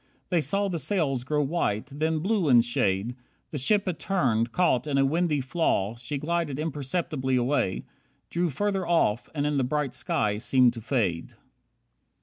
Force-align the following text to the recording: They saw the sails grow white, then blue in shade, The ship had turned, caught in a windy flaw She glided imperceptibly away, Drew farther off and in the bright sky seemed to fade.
They 0.29 0.41
saw 0.41 0.67
the 0.67 0.79
sails 0.79 1.23
grow 1.23 1.43
white, 1.43 1.87
then 1.91 2.21
blue 2.21 2.49
in 2.49 2.61
shade, 2.61 3.15
The 3.51 3.59
ship 3.59 3.85
had 3.85 3.99
turned, 3.99 4.51
caught 4.51 4.87
in 4.87 4.97
a 4.97 5.05
windy 5.05 5.41
flaw 5.41 5.95
She 5.95 6.17
glided 6.17 6.57
imperceptibly 6.57 7.35
away, 7.35 7.83
Drew 8.31 8.49
farther 8.49 8.87
off 8.87 9.29
and 9.35 9.45
in 9.45 9.57
the 9.57 9.63
bright 9.63 9.93
sky 9.93 10.39
seemed 10.39 10.73
to 10.73 10.81
fade. 10.81 11.35